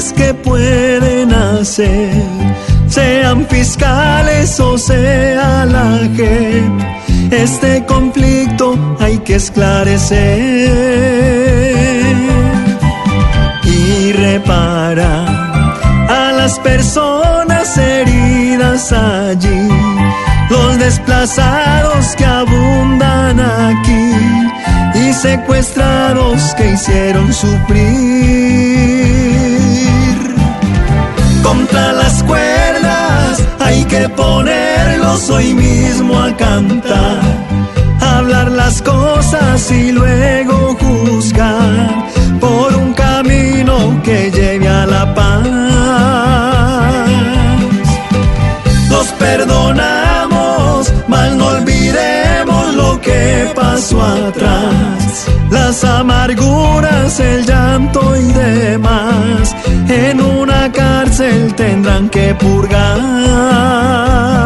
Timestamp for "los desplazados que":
20.48-22.24